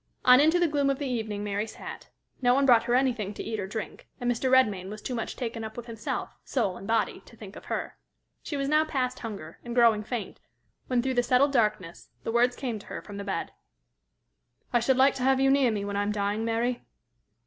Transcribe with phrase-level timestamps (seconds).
[0.25, 2.09] On into the gloom of the evening Mary sat.
[2.41, 4.49] No one brought her anything to eat or drink, and Mr.
[4.49, 7.99] Redmain was too much taken up with himself, soul and body, to think of her.
[8.41, 10.39] She was now past hunger, and growing faint,
[10.87, 13.51] when, through the settled darkness, the words came to her from the bed:
[14.73, 16.81] "I should like to have you near me when I am dying, Mary."